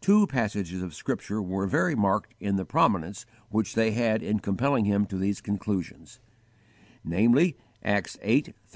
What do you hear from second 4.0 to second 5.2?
in compelling him to